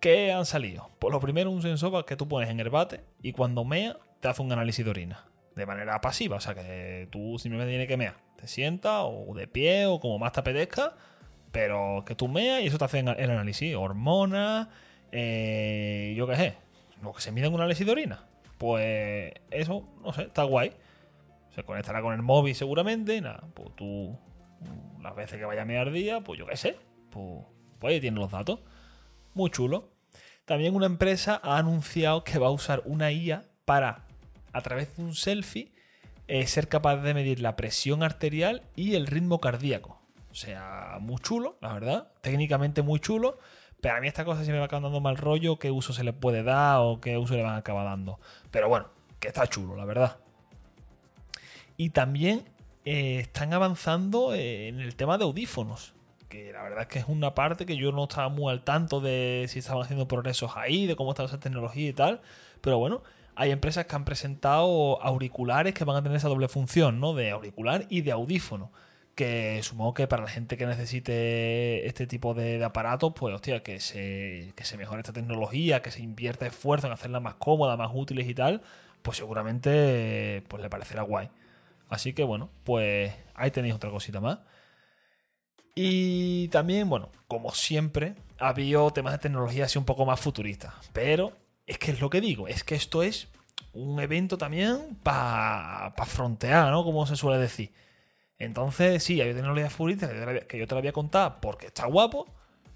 ¿qué 0.00 0.32
han 0.32 0.44
salido? 0.44 0.90
Pues 0.98 1.12
lo 1.12 1.20
primero, 1.20 1.50
un 1.50 1.62
sensor 1.62 2.04
que 2.04 2.16
tú 2.16 2.28
pones 2.28 2.50
en 2.50 2.60
el 2.60 2.68
bate 2.68 3.00
y 3.22 3.32
cuando 3.32 3.64
mea 3.64 3.96
te 4.20 4.28
hace 4.28 4.42
un 4.42 4.52
análisis 4.52 4.84
de 4.84 4.90
orina. 4.90 5.24
De 5.54 5.64
manera 5.64 5.98
pasiva, 6.02 6.36
o 6.36 6.40
sea 6.40 6.54
que 6.54 7.08
tú 7.10 7.38
simplemente 7.38 7.70
tienes 7.70 7.88
que 7.88 7.96
mear. 7.96 8.16
Te 8.36 8.46
sientas 8.46 9.04
o 9.06 9.32
de 9.34 9.46
pie 9.46 9.86
o 9.86 9.98
como 10.00 10.18
más 10.18 10.32
te 10.32 10.40
apetezca, 10.40 10.92
pero 11.50 12.04
que 12.06 12.14
tú 12.14 12.28
meas 12.28 12.62
y 12.62 12.66
eso 12.66 12.76
te 12.76 12.84
hace 12.84 12.98
el 12.98 13.30
análisis. 13.30 13.74
Hormonas, 13.74 14.68
eh, 15.12 16.12
yo 16.14 16.26
qué 16.26 16.36
sé, 16.36 16.56
lo 17.02 17.12
que 17.12 17.20
se 17.20 17.32
mide 17.32 17.46
en 17.46 17.54
una 17.54 17.64
análisis 17.64 17.86
de 17.86 17.92
orina. 17.92 18.26
Pues 18.58 19.32
eso, 19.50 19.88
no 20.02 20.12
sé, 20.12 20.22
está 20.22 20.44
guay. 20.44 20.72
Se 21.54 21.62
conectará 21.62 22.02
con 22.02 22.14
el 22.14 22.22
móvil 22.22 22.54
seguramente. 22.54 23.20
Nada, 23.20 23.44
pues 23.54 23.74
tú, 23.76 24.18
las 25.02 25.14
veces 25.14 25.38
que 25.38 25.44
vaya 25.44 25.62
a 25.62 25.66
mear 25.66 25.90
día, 25.90 26.20
pues 26.20 26.38
yo 26.38 26.46
qué 26.46 26.56
sé, 26.56 26.76
pues, 27.10 27.44
pues 27.78 27.94
ahí 27.94 28.00
tienes 28.00 28.20
los 28.20 28.30
datos. 28.30 28.60
Muy 29.34 29.50
chulo. 29.50 29.90
También 30.44 30.74
una 30.74 30.86
empresa 30.86 31.40
ha 31.42 31.58
anunciado 31.58 32.24
que 32.24 32.38
va 32.38 32.46
a 32.46 32.52
usar 32.52 32.82
una 32.84 33.10
IA 33.10 33.44
para, 33.64 34.06
a 34.52 34.60
través 34.60 34.96
de 34.96 35.02
un 35.02 35.14
selfie, 35.14 35.72
eh, 36.28 36.46
ser 36.46 36.68
capaz 36.68 36.96
de 36.98 37.14
medir 37.14 37.40
la 37.40 37.56
presión 37.56 38.02
arterial 38.02 38.62
y 38.76 38.94
el 38.94 39.06
ritmo 39.06 39.40
cardíaco. 39.40 40.00
O 40.30 40.34
sea, 40.34 40.98
muy 41.00 41.16
chulo, 41.16 41.56
la 41.60 41.72
verdad. 41.72 42.12
Técnicamente 42.20 42.82
muy 42.82 43.00
chulo. 43.00 43.38
Pero 43.86 43.98
a 43.98 44.00
mí 44.00 44.08
esta 44.08 44.24
cosa 44.24 44.44
se 44.44 44.50
me 44.50 44.58
va 44.58 44.64
acabando 44.64 44.88
dando 44.88 45.00
mal 45.00 45.16
rollo, 45.16 45.60
qué 45.60 45.70
uso 45.70 45.92
se 45.92 46.02
le 46.02 46.12
puede 46.12 46.42
dar 46.42 46.80
o 46.80 47.00
qué 47.00 47.18
uso 47.18 47.36
le 47.36 47.44
van 47.44 47.54
a 47.54 47.58
acabar 47.58 47.84
dando. 47.84 48.18
Pero 48.50 48.68
bueno, 48.68 48.88
que 49.20 49.28
está 49.28 49.46
chulo, 49.46 49.76
la 49.76 49.84
verdad. 49.84 50.16
Y 51.76 51.90
también 51.90 52.42
eh, 52.84 53.20
están 53.20 53.54
avanzando 53.54 54.34
eh, 54.34 54.66
en 54.66 54.80
el 54.80 54.96
tema 54.96 55.18
de 55.18 55.22
audífonos. 55.22 55.94
Que 56.28 56.52
la 56.52 56.64
verdad 56.64 56.80
es 56.80 56.86
que 56.88 56.98
es 56.98 57.04
una 57.06 57.36
parte 57.36 57.64
que 57.64 57.76
yo 57.76 57.92
no 57.92 58.02
estaba 58.02 58.28
muy 58.28 58.50
al 58.50 58.64
tanto 58.64 59.00
de 59.00 59.46
si 59.48 59.60
estaban 59.60 59.84
haciendo 59.84 60.08
progresos 60.08 60.56
ahí, 60.56 60.88
de 60.88 60.96
cómo 60.96 61.12
está 61.12 61.22
esa 61.22 61.38
tecnología 61.38 61.88
y 61.88 61.92
tal. 61.92 62.22
Pero 62.62 62.78
bueno, 62.78 63.04
hay 63.36 63.52
empresas 63.52 63.86
que 63.86 63.94
han 63.94 64.04
presentado 64.04 65.00
auriculares 65.00 65.74
que 65.74 65.84
van 65.84 65.94
a 65.94 66.02
tener 66.02 66.16
esa 66.16 66.28
doble 66.28 66.48
función, 66.48 66.98
¿no? 66.98 67.14
De 67.14 67.30
auricular 67.30 67.86
y 67.88 68.00
de 68.00 68.10
audífono 68.10 68.72
que 69.16 69.62
supongo 69.62 69.94
que 69.94 70.06
para 70.06 70.22
la 70.24 70.28
gente 70.28 70.56
que 70.58 70.66
necesite 70.66 71.86
este 71.86 72.06
tipo 72.06 72.34
de, 72.34 72.62
aparatos, 72.62 73.14
pues 73.16 73.34
hostia, 73.34 73.62
que 73.62 73.80
se, 73.80 74.52
que 74.54 74.64
se 74.64 74.76
mejore 74.76 75.00
esta 75.00 75.14
tecnología, 75.14 75.82
que 75.82 75.90
se 75.90 76.02
invierta 76.02 76.46
esfuerzo 76.46 76.86
en 76.86 76.92
hacerla 76.92 77.18
más 77.18 77.34
cómoda, 77.36 77.76
más 77.76 77.90
útiles 77.94 78.28
y 78.28 78.34
tal, 78.34 78.62
pues 79.02 79.16
seguramente 79.18 80.44
pues 80.48 80.62
le 80.62 80.68
parecerá 80.70 81.02
guay. 81.02 81.30
Así 81.88 82.12
que 82.12 82.24
bueno, 82.24 82.50
pues 82.64 83.12
ahí 83.34 83.50
tenéis 83.50 83.74
otra 83.74 83.90
cosita 83.90 84.20
más. 84.20 84.38
Y 85.74 86.48
también, 86.48 86.88
bueno, 86.88 87.10
como 87.26 87.52
siempre, 87.52 88.16
ha 88.38 88.48
habido 88.48 88.90
temas 88.92 89.12
de 89.12 89.18
tecnología 89.18 89.64
así 89.64 89.78
un 89.78 89.84
poco 89.86 90.06
más 90.06 90.20
futuristas. 90.20 90.74
Pero 90.92 91.32
es 91.66 91.78
que 91.78 91.92
es 91.92 92.00
lo 92.00 92.10
que 92.10 92.20
digo, 92.20 92.48
es 92.48 92.64
que 92.64 92.74
esto 92.74 93.02
es 93.02 93.28
un 93.72 93.98
evento 94.00 94.36
también 94.38 94.98
para 95.02 95.92
frontear, 96.06 96.70
¿no? 96.70 96.84
Como 96.84 97.06
se 97.06 97.16
suele 97.16 97.38
decir. 97.38 97.72
Entonces, 98.38 99.02
sí, 99.02 99.20
hay 99.20 99.32
tecnología 99.32 99.70
futurista 99.70 100.08
que 100.46 100.58
yo 100.58 100.66
te 100.66 100.74
la 100.74 100.80
voy 100.80 100.88
a 100.88 100.92
contar 100.92 101.40
porque 101.40 101.66
está 101.66 101.86
guapo, 101.86 102.26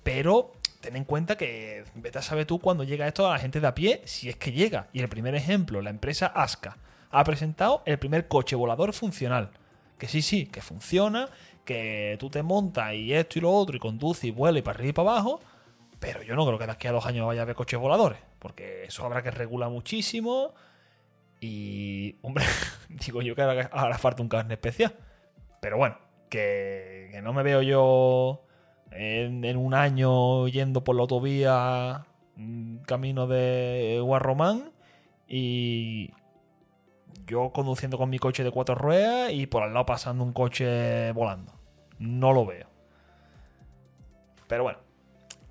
Pero 0.03 0.53
ten 0.81 0.97
en 0.97 1.05
cuenta 1.05 1.37
que 1.37 1.85
vete 1.95 2.19
a 2.19 2.23
saber 2.23 2.47
tú 2.47 2.59
cuando 2.59 2.85
llega 2.85 3.07
esto 3.07 3.27
a 3.29 3.35
la 3.35 3.39
gente 3.39 3.61
de 3.61 3.67
a 3.67 3.75
pie, 3.75 4.03
si 4.07 4.29
es 4.31 4.37
que 4.37 4.53
llega. 4.53 4.89
Y 4.93 5.01
el 5.01 5.09
primer 5.09 5.35
ejemplo, 5.35 5.83
la 5.83 5.91
empresa 5.91 6.27
Aska 6.27 6.79
ha 7.11 7.25
presentado 7.25 7.83
el 7.87 7.99
primer 7.99 8.29
coche 8.29 8.57
volador 8.57 8.93
funcional. 8.95 9.51
Que 9.99 10.09
sí, 10.09 10.23
sí, 10.23 10.47
que 10.47 10.63
funciona, 10.63 11.29
que 11.65 12.17
tú 12.19 12.31
te 12.31 12.43
montas 12.43 12.95
y 12.95 13.13
esto 13.13 13.39
y 13.39 13.43
lo 13.43 13.53
otro, 13.53 13.77
y 13.77 13.81
conduces 13.81 14.25
y 14.25 14.31
vuela 14.31 14.59
y 14.59 14.63
para 14.63 14.77
arriba 14.77 14.91
y 14.91 14.93
para 14.95 15.11
abajo. 15.11 15.41
Pero 15.99 16.23
yo 16.23 16.35
no 16.35 16.47
creo 16.47 16.59
que 16.59 16.67
de 16.67 16.73
aquí 16.73 16.89
a 16.89 16.93
dos 16.93 17.05
años 17.05 17.27
vaya 17.27 17.43
a 17.43 17.45
haber 17.45 17.55
coches 17.55 17.79
voladores, 17.79 18.19
porque 18.39 18.85
eso 18.85 19.05
habrá 19.05 19.23
que 19.23 19.31
regular 19.31 19.69
muchísimo. 19.69 20.55
Y, 21.41 22.17
hombre, 22.23 22.45
digo 22.89 23.21
yo 23.21 23.35
que 23.35 23.43
ahora, 23.43 23.69
ahora 23.73 23.99
falta 23.99 24.23
un 24.23 24.31
carne 24.31 24.55
especial. 24.55 24.95
Pero 25.61 25.77
bueno, 25.77 25.99
que, 26.29 27.19
no 27.23 27.33
me 27.33 27.43
veo 27.43 27.63
yo 27.63 28.43
en, 28.91 29.57
un 29.57 29.75
año 29.75 30.49
yendo 30.49 30.83
por 30.85 30.97
la 30.97 31.03
autovía 31.03 32.07
mm, 32.37 32.79
camino 32.79 33.27
de 33.27 34.01
Guarromán 34.03 34.73
y 35.29 36.13
yo 37.27 37.53
conduciendo 37.53 37.99
con 37.99 38.11
mi 38.11 38.19
coche 38.19 38.43
de 38.43 38.51
cuatro 38.51 38.75
ruedas 38.75 39.33
y 39.33 39.47
por 39.47 39.63
al 39.63 39.75
lado 39.75 39.87
pasando 39.87 40.25
un 40.25 40.33
coche 40.33 41.13
volando. 41.13 41.53
No 41.99 42.33
lo 42.33 42.47
veo. 42.47 42.67
Pero 44.49 44.65
bueno, 44.65 44.79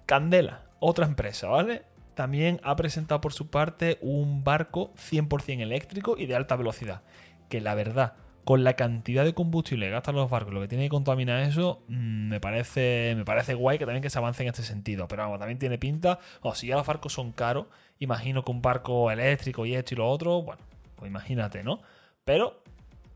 Candela, 0.06 0.64
otra 0.80 1.06
empresa, 1.06 1.48
¿vale? 1.48 1.84
También 2.16 2.60
ha 2.64 2.76
presentado 2.76 3.22
por 3.22 3.32
su 3.32 3.50
parte 3.50 3.98
un 4.02 4.44
barco 4.44 4.92
100% 4.96 5.62
eléctrico 5.62 6.18
y 6.18 6.26
de 6.26 6.36
alta 6.36 6.56
velocidad. 6.58 7.02
Que 7.48 7.62
la 7.62 7.76
verdad, 7.76 8.16
con 8.44 8.64
la 8.64 8.74
cantidad 8.76 9.26
de 9.26 9.34
combustible 9.34 9.88
que 9.88 9.92
gastan 9.92 10.16
los 10.16 10.30
barcos, 10.30 10.54
lo 10.54 10.62
que 10.62 10.68
tiene 10.68 10.86
que 10.86 10.90
contaminar 10.90 11.42
eso, 11.42 11.84
mm, 11.88 12.30
me 12.30 12.40
parece, 12.40 13.14
me 13.16 13.26
parece 13.26 13.54
guay 13.54 13.78
que 13.78 13.86
también 13.86 14.02
que 14.02 14.10
se 14.10 14.18
avance 14.18 14.44
en 14.44 14.50
este 14.50 14.64
sentido. 14.64 15.08
Pero 15.08 15.24
vamos, 15.24 15.40
también 15.40 15.60
tiene 15.60 15.78
pinta. 15.78 16.20
O 16.42 16.56
si 16.56 16.68
ya 16.68 16.76
los 16.76 16.88
barcos 16.88 17.14
son 17.14 17.32
caros, 17.32 17.68
imagino 18.00 18.44
que 18.44 18.52
un 18.52 18.62
barco 18.62 19.12
eléctrico 19.12 19.66
y 19.66 19.76
esto 19.76 19.94
y 19.94 19.98
lo 19.98 20.10
otro, 20.10 20.42
bueno, 20.42 20.62
pues 20.96 21.10
imagínate, 21.10 21.64
¿no? 21.64 21.82
Pero, 22.24 22.64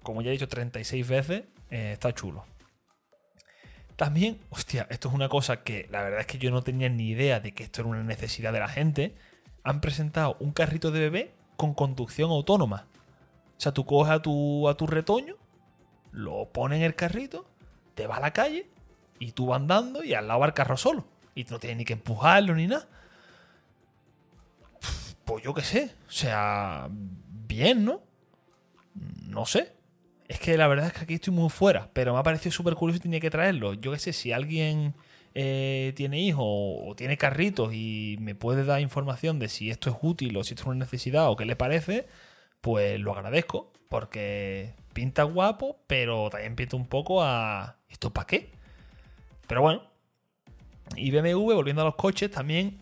como 0.03 0.21
ya 0.21 0.29
he 0.29 0.33
dicho 0.33 0.47
36 0.47 1.07
veces, 1.07 1.43
eh, 1.69 1.93
está 1.93 2.13
chulo. 2.13 2.45
También, 3.95 4.39
hostia, 4.49 4.87
esto 4.89 5.07
es 5.07 5.13
una 5.13 5.29
cosa 5.29 5.63
que 5.63 5.87
la 5.91 6.01
verdad 6.01 6.21
es 6.21 6.27
que 6.27 6.37
yo 6.39 6.51
no 6.51 6.63
tenía 6.63 6.89
ni 6.89 7.09
idea 7.09 7.39
de 7.39 7.53
que 7.53 7.63
esto 7.63 7.81
era 7.81 7.89
una 7.89 8.03
necesidad 8.03 8.51
de 8.51 8.59
la 8.59 8.67
gente. 8.67 9.15
Han 9.63 9.81
presentado 9.81 10.35
un 10.39 10.51
carrito 10.51 10.91
de 10.91 10.99
bebé 10.99 11.31
con 11.55 11.73
conducción 11.73 12.31
autónoma. 12.31 12.87
Sea, 13.63 13.71
tú 13.71 13.85
coges 13.85 14.11
a 14.11 14.21
tu, 14.21 14.67
a 14.67 14.75
tu 14.75 14.87
retoño, 14.87 15.37
lo 16.11 16.49
pones 16.51 16.79
en 16.79 16.83
el 16.83 16.95
carrito, 16.95 17.45
te 17.95 18.07
vas 18.07 18.17
a 18.17 18.21
la 18.21 18.33
calle 18.33 18.67
y 19.19 19.31
tú 19.31 19.45
vas 19.45 19.61
andando 19.61 20.03
y 20.03 20.13
al 20.13 20.27
lado 20.27 20.41
va 20.41 20.47
el 20.47 20.53
carro 20.53 20.75
solo. 20.75 21.05
Y 21.33 21.45
no 21.45 21.59
tienes 21.59 21.77
ni 21.77 21.85
que 21.85 21.93
empujarlo 21.93 22.55
ni 22.55 22.67
nada. 22.67 22.89
Pues 25.23 25.45
yo 25.45 25.53
qué 25.53 25.61
sé. 25.61 25.91
O 26.09 26.11
sea, 26.11 26.89
bien, 26.91 27.85
¿no? 27.85 28.01
No 29.29 29.45
sé. 29.45 29.71
Es 30.27 30.41
que 30.41 30.57
la 30.57 30.67
verdad 30.67 30.87
es 30.87 30.93
que 30.93 31.05
aquí 31.05 31.13
estoy 31.13 31.33
muy 31.33 31.49
fuera, 31.49 31.89
pero 31.93 32.11
me 32.11 32.19
ha 32.19 32.23
parecido 32.23 32.51
súper 32.51 32.75
curioso 32.75 32.97
y 32.97 33.03
tenía 33.03 33.21
que 33.21 33.29
traerlo. 33.29 33.75
Yo 33.75 33.93
qué 33.93 33.99
sé, 33.99 34.11
si 34.11 34.33
alguien 34.33 34.93
eh, 35.35 35.93
tiene 35.95 36.19
hijos 36.19 36.43
o 36.45 36.95
tiene 36.97 37.15
carritos 37.15 37.73
y 37.73 38.17
me 38.19 38.35
puede 38.35 38.65
dar 38.65 38.81
información 38.81 39.39
de 39.39 39.47
si 39.47 39.69
esto 39.69 39.89
es 39.89 39.95
útil 40.01 40.35
o 40.35 40.43
si 40.43 40.53
esto 40.53 40.63
es 40.63 40.67
una 40.67 40.83
necesidad 40.83 41.29
o 41.29 41.37
qué 41.37 41.45
le 41.45 41.55
parece, 41.55 42.07
pues 42.63 42.97
lo 42.97 43.11
agradezco, 43.11 43.73
porque 43.89 44.73
pinta 44.93 45.23
guapo, 45.23 45.79
pero 45.85 46.29
también 46.29 46.55
pinta 46.55 46.77
un 46.77 46.87
poco 46.87 47.21
a... 47.21 47.75
¿Esto 47.89 48.13
para 48.13 48.25
qué? 48.25 48.51
Pero 49.47 49.61
bueno. 49.61 49.83
Y 50.95 51.11
BMW, 51.11 51.55
volviendo 51.55 51.81
a 51.81 51.85
los 51.85 51.95
coches, 51.95 52.31
también, 52.31 52.79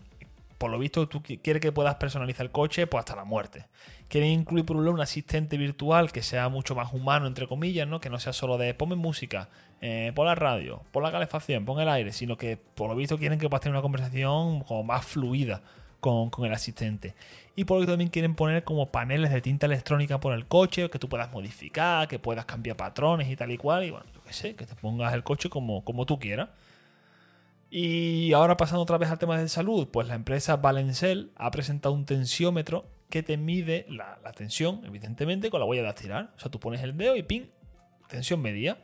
por 0.56 0.70
lo 0.70 0.78
visto, 0.78 1.08
tú 1.08 1.20
quieres 1.20 1.60
que 1.60 1.72
puedas 1.72 1.96
personalizar 1.96 2.46
el 2.46 2.52
coche 2.52 2.86
pues 2.86 3.00
hasta 3.00 3.16
la 3.16 3.24
muerte. 3.24 3.66
Quieren 4.06 4.30
incluir 4.30 4.64
por 4.64 4.76
un 4.76 4.84
lado 4.84 4.94
un 4.94 5.00
asistente 5.00 5.56
virtual 5.56 6.12
que 6.12 6.22
sea 6.22 6.48
mucho 6.48 6.76
más 6.76 6.92
humano, 6.92 7.26
entre 7.26 7.48
comillas, 7.48 7.88
¿no? 7.88 8.00
Que 8.00 8.08
no 8.08 8.20
sea 8.20 8.32
solo 8.32 8.58
de 8.58 8.74
ponme 8.74 8.94
música, 8.94 9.48
eh, 9.80 10.12
pon 10.14 10.26
la 10.26 10.36
radio, 10.36 10.84
pon 10.92 11.02
la 11.02 11.10
calefacción, 11.10 11.64
pon 11.64 11.80
el 11.80 11.88
aire, 11.88 12.12
sino 12.12 12.36
que 12.36 12.56
por 12.56 12.88
lo 12.88 12.94
visto 12.94 13.18
quieren 13.18 13.40
que 13.40 13.48
puedas 13.48 13.62
tener 13.62 13.74
una 13.74 13.82
conversación 13.82 14.60
como 14.60 14.84
más 14.84 15.04
fluida 15.04 15.60
con, 16.02 16.30
el 16.44 16.52
asistente. 16.52 17.14
Y 17.54 17.64
por 17.64 17.78
lo 17.78 17.86
que 17.86 17.92
también 17.92 18.10
quieren 18.10 18.34
poner 18.34 18.64
como 18.64 18.90
paneles 18.90 19.30
de 19.30 19.42
tinta 19.42 19.66
electrónica 19.66 20.20
por 20.20 20.32
el 20.32 20.46
coche, 20.46 20.88
que 20.88 20.98
tú 20.98 21.08
puedas 21.08 21.30
modificar, 21.32 22.08
que 22.08 22.18
puedas 22.18 22.46
cambiar 22.46 22.76
patrones 22.76 23.28
y 23.28 23.36
tal 23.36 23.50
y 23.50 23.58
cual. 23.58 23.84
Y 23.84 23.90
bueno, 23.90 24.06
yo 24.14 24.22
qué 24.22 24.32
sé, 24.32 24.54
que 24.56 24.64
te 24.64 24.74
pongas 24.74 25.12
el 25.12 25.22
coche 25.22 25.50
como, 25.50 25.84
como 25.84 26.06
tú 26.06 26.18
quieras. 26.18 26.48
Y 27.70 28.32
ahora 28.34 28.58
pasando 28.58 28.82
otra 28.82 28.98
vez 28.98 29.10
al 29.10 29.18
tema 29.18 29.38
de 29.38 29.48
salud, 29.48 29.88
pues 29.90 30.06
la 30.06 30.14
empresa 30.14 30.56
Valencel 30.56 31.32
ha 31.36 31.50
presentado 31.50 31.94
un 31.94 32.04
tensiómetro 32.04 32.86
que 33.08 33.22
te 33.22 33.36
mide 33.36 33.86
la, 33.88 34.18
tensión, 34.36 34.82
evidentemente, 34.84 35.50
con 35.50 35.60
la 35.60 35.66
huella 35.66 35.82
de 35.82 35.88
estirar. 35.88 36.32
O 36.36 36.38
sea, 36.38 36.50
tú 36.50 36.60
pones 36.60 36.82
el 36.82 36.96
dedo 36.96 37.16
y 37.16 37.22
ping, 37.22 37.46
tensión 38.08 38.40
media 38.40 38.78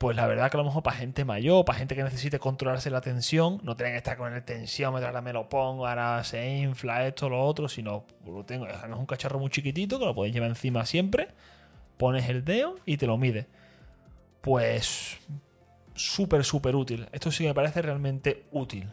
pues 0.00 0.16
la 0.16 0.26
verdad 0.26 0.50
que 0.50 0.56
a 0.56 0.60
lo 0.60 0.64
mejor 0.64 0.82
para 0.82 0.96
gente 0.96 1.26
mayor, 1.26 1.66
para 1.66 1.78
gente 1.78 1.94
que 1.94 2.02
necesite 2.02 2.38
controlarse 2.38 2.88
la 2.88 3.02
tensión, 3.02 3.60
no 3.64 3.76
tienen 3.76 3.92
que 3.92 3.98
estar 3.98 4.16
con 4.16 4.32
el 4.32 4.42
tensiómetro, 4.42 5.06
ahora 5.06 5.20
me 5.20 5.34
lo 5.34 5.50
pongo, 5.50 5.86
ahora 5.86 6.24
se 6.24 6.56
infla 6.56 7.06
esto, 7.06 7.28
lo 7.28 7.44
otro, 7.44 7.68
sino 7.68 8.06
lo 8.24 8.42
tengo, 8.46 8.66
es 8.66 8.76
un 8.96 9.04
cacharro 9.04 9.38
muy 9.38 9.50
chiquitito 9.50 9.98
que 9.98 10.06
lo 10.06 10.14
podéis 10.14 10.32
llevar 10.32 10.48
encima 10.48 10.86
siempre, 10.86 11.28
pones 11.98 12.30
el 12.30 12.46
dedo 12.46 12.76
y 12.86 12.96
te 12.96 13.06
lo 13.06 13.18
mide. 13.18 13.46
Pues 14.40 15.18
súper, 15.94 16.44
súper 16.44 16.76
útil. 16.76 17.06
Esto 17.12 17.30
sí 17.30 17.44
me 17.44 17.52
parece 17.52 17.82
realmente 17.82 18.46
útil. 18.52 18.88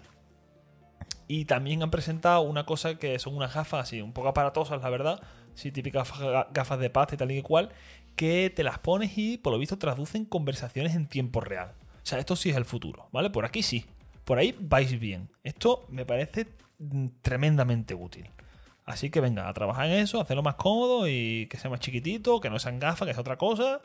Y 1.29 1.45
también 1.45 1.83
han 1.83 1.89
presentado 1.89 2.41
una 2.41 2.65
cosa 2.65 2.95
que 2.95 3.17
son 3.19 3.33
unas 3.33 3.53
gafas 3.53 3.83
así, 3.87 4.01
un 4.01 4.11
poco 4.11 4.27
aparatosas, 4.27 4.81
la 4.81 4.89
verdad. 4.89 5.21
Sí, 5.53 5.71
típicas 5.71 6.11
gafas 6.51 6.79
de 6.79 6.89
pasta 6.89 7.15
y 7.15 7.17
tal 7.17 7.31
y 7.31 7.41
cual, 7.41 7.69
que 8.17 8.51
te 8.53 8.63
las 8.63 8.79
pones 8.79 9.17
y 9.17 9.37
por 9.37 9.53
lo 9.53 9.59
visto 9.59 9.77
traducen 9.77 10.25
conversaciones 10.25 10.95
en 10.95 11.07
tiempo 11.07 11.39
real. 11.39 11.73
O 12.03 12.05
sea, 12.05 12.19
esto 12.19 12.35
sí 12.35 12.49
es 12.49 12.57
el 12.57 12.65
futuro, 12.65 13.07
¿vale? 13.13 13.29
Por 13.29 13.45
aquí 13.45 13.63
sí. 13.63 13.85
Por 14.25 14.39
ahí 14.39 14.57
vais 14.59 14.99
bien. 14.99 15.29
Esto 15.43 15.85
me 15.89 16.05
parece 16.05 16.47
mm, 16.79 17.07
tremendamente 17.21 17.93
útil. 17.93 18.29
Así 18.85 19.09
que 19.09 19.21
venga, 19.21 19.47
a 19.47 19.53
trabajar 19.53 19.85
en 19.85 19.99
eso, 19.99 20.19
hacerlo 20.19 20.41
más 20.41 20.55
cómodo 20.55 21.07
y 21.07 21.47
que 21.47 21.57
sea 21.57 21.69
más 21.69 21.79
chiquitito, 21.79 22.41
que 22.41 22.49
no 22.49 22.57
sean 22.57 22.79
gafas, 22.79 23.07
que 23.07 23.13
sea 23.13 23.21
otra 23.21 23.37
cosa 23.37 23.81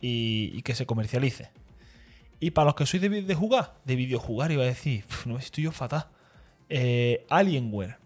y, 0.00 0.62
que 0.62 0.74
se 0.74 0.86
comercialice. 0.86 1.50
Y 2.38 2.52
para 2.52 2.66
los 2.66 2.74
que 2.76 2.86
sois 2.86 3.02
de, 3.02 3.34
jugar, 3.34 3.74
de 3.84 3.96
videojugar, 3.96 4.52
iba 4.52 4.62
a 4.62 4.66
decir, 4.66 5.04
no 5.26 5.38
estoy 5.38 5.64
yo 5.64 5.72
fatal. 5.72 6.06
Eh, 6.68 7.26
Alienware 7.30 7.96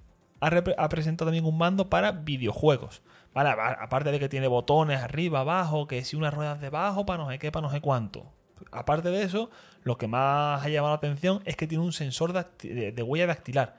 ha, 0.40 0.48
ha 0.78 0.88
presentado 0.88 1.28
también 1.28 1.44
un 1.44 1.58
mando 1.58 1.90
para 1.90 2.12
videojuegos 2.12 3.02
aparte 3.36 4.10
de 4.10 4.18
que 4.18 4.28
tiene 4.28 4.48
botones 4.48 5.00
arriba, 5.00 5.40
abajo, 5.40 5.86
que 5.86 6.04
si 6.04 6.16
unas 6.16 6.32
ruedas 6.32 6.60
debajo, 6.60 7.04
para 7.04 7.22
no 7.22 7.30
sé 7.30 7.38
qué, 7.38 7.52
para 7.52 7.66
no 7.66 7.72
sé 7.72 7.80
cuánto. 7.80 8.32
Aparte 8.72 9.10
de 9.10 9.22
eso, 9.22 9.50
lo 9.82 9.98
que 9.98 10.08
más 10.08 10.64
ha 10.64 10.68
llamado 10.68 10.94
la 10.94 10.96
atención 10.96 11.42
es 11.44 11.56
que 11.56 11.66
tiene 11.66 11.84
un 11.84 11.92
sensor 11.92 12.32
de, 12.32 13.02
huella 13.02 13.26
dactilar 13.26 13.76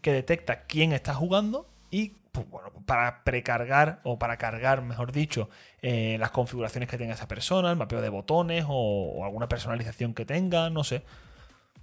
que 0.00 0.12
detecta 0.12 0.62
quién 0.62 0.92
está 0.92 1.14
jugando 1.14 1.68
y 1.90 2.16
pues, 2.32 2.48
bueno, 2.48 2.72
para 2.86 3.22
precargar 3.24 4.00
o 4.02 4.18
para 4.18 4.38
cargar, 4.38 4.82
mejor 4.82 5.12
dicho, 5.12 5.48
eh, 5.82 6.16
las 6.18 6.30
configuraciones 6.30 6.88
que 6.88 6.98
tenga 6.98 7.14
esa 7.14 7.28
persona, 7.28 7.70
el 7.70 7.76
mapeo 7.76 8.00
de 8.00 8.08
botones 8.08 8.64
o, 8.66 8.72
o, 8.72 9.24
alguna 9.24 9.48
personalización 9.48 10.14
que 10.14 10.24
tenga, 10.24 10.70
no 10.70 10.82
sé. 10.82 11.04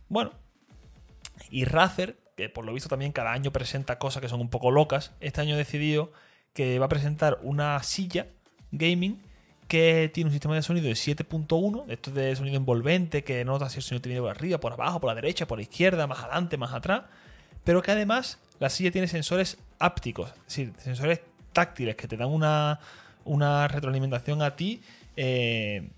Bueno, 0.10 0.32
y 1.50 1.66
Razer, 1.66 2.18
que 2.36 2.50
por 2.50 2.66
lo 2.66 2.74
visto 2.74 2.90
también 2.90 3.12
cada 3.12 3.32
año 3.32 3.52
presenta 3.52 3.98
cosas 3.98 4.22
que 4.22 4.30
son 4.30 4.42
un 4.42 4.50
poco 4.50 4.72
locas, 4.72 5.14
este 5.20 5.42
año 5.42 5.56
ha 5.56 5.58
decidido 5.58 6.12
que 6.54 6.80
va 6.80 6.86
a 6.86 6.90
presentar 6.90 7.40
una 7.44 7.82
silla 7.84 8.28
gaming 8.72 9.22
que 9.68 10.12
tiene 10.14 10.28
un 10.28 10.34
sistema 10.34 10.56
de 10.56 10.62
sonido 10.62 10.88
de 10.88 10.94
7.1, 10.94 11.86
esto 11.88 12.12
de 12.12 12.36
sonido 12.36 12.58
envolvente, 12.58 13.24
que 13.24 13.46
nota 13.46 13.70
si 13.70 13.78
el 13.78 13.84
sonido 13.84 14.02
te 14.02 14.10
viene 14.10 14.22
por 14.22 14.32
arriba, 14.32 14.60
por 14.60 14.74
abajo, 14.74 15.00
por 15.00 15.08
la 15.08 15.16
derecha, 15.16 15.48
por 15.48 15.58
la 15.58 15.62
izquierda, 15.62 16.08
más 16.08 16.20
adelante, 16.20 16.58
más 16.58 16.74
atrás, 16.74 17.04
pero 17.64 17.82
que 17.82 17.92
además 17.92 18.38
la 18.60 18.70
silla 18.70 18.92
tiene 18.92 19.08
sensores 19.08 19.58
ápticos, 19.80 20.30
es 20.30 20.46
decir, 20.46 20.74
sensores 20.78 21.22
táctiles 21.54 21.96
que 21.96 22.08
te 22.08 22.18
dan 22.18 22.30
una, 22.30 22.82
una 23.24 23.68
retroalimentación 23.70 24.42
a 24.42 24.58
ti 24.58 24.82
eh, 25.16 25.90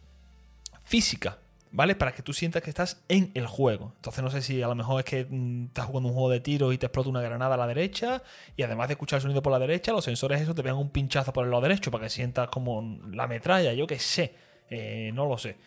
física. 0.84 1.40
¿Vale? 1.74 1.96
Para 1.96 2.14
que 2.14 2.22
tú 2.22 2.34
sientas 2.34 2.62
que 2.62 2.70
estás 2.70 3.04
en 3.10 3.32
el 3.34 3.48
juego. 3.48 3.94
Entonces 3.96 4.24
no 4.24 4.30
sé 4.30 4.42
si 4.42 4.62
a 4.62 4.68
lo 4.68 4.76
mejor 4.76 5.00
es 5.00 5.06
que 5.06 5.26
mm, 5.28 5.66
estás 5.66 5.86
jugando 5.88 6.10
un 6.10 6.14
juego 6.14 6.30
de 6.30 6.40
tiro 6.40 6.72
y 6.72 6.78
te 6.78 6.86
explota 6.86 7.10
una 7.10 7.22
granada 7.22 7.56
a 7.56 7.58
la 7.58 7.68
derecha 7.68 8.22
y 8.56 8.62
además 8.62 8.88
de 8.88 8.94
escuchar 8.94 9.18
el 9.18 9.24
sonido 9.24 9.42
por 9.42 9.52
la 9.52 9.60
derecha, 9.60 9.92
los 9.92 10.06
sensores 10.06 10.40
esos 10.40 10.56
te 10.56 10.62
pegan 10.62 10.78
un 10.78 10.92
pinchazo 10.92 11.34
por 11.34 11.44
el 11.44 11.52
lado 11.52 11.64
derecho 11.64 11.92
para 11.92 12.06
que 12.06 12.10
sientas 12.10 12.48
como 12.50 13.00
la 13.12 13.28
metralla, 13.28 13.74
yo 13.74 13.88
que 13.88 14.00
sé, 14.00 14.36
eh, 14.70 15.12
no 15.14 15.26
lo 15.26 15.38
sé. 15.38 15.58